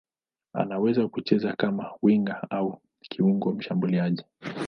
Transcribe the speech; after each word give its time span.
Anaweza 0.53 1.07
kucheza 1.07 1.53
kama 1.53 1.91
winga 2.03 2.47
au 2.49 2.81
kiungo 3.01 3.51
mshambuliaji. 3.53 4.23